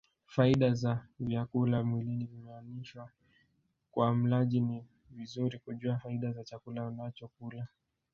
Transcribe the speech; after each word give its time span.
Faida 0.25 0.73
za 0.75 1.05
vyakula 1.19 1.83
mwilini 1.83 2.25
vimeanishwa 2.25 3.09
Kwa 3.91 4.15
mlaji 4.15 4.59
ni 4.61 4.87
vizuri 5.11 5.59
kujua 5.59 5.97
faida 5.97 6.31
za 6.31 6.43
chakula 6.43 6.87
unachokula 6.87 7.67